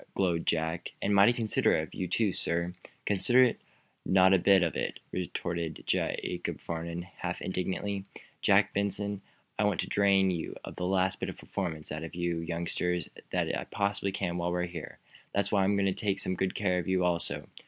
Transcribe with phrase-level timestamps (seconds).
[0.15, 0.89] glowed Jack.
[0.99, 2.73] "And mighty considerate of you, too, sir."
[3.05, 3.61] "Considerate?
[4.03, 8.05] Not a bit of it!" retorted Jacob Farnum, half indignantly.
[8.41, 9.21] "Jack Benson,
[9.59, 13.65] I want to drain the last bit of performance out of you youngsters that I
[13.65, 14.97] possibly can while we're here.
[15.35, 17.45] That's why I am going to take some good care of you, also.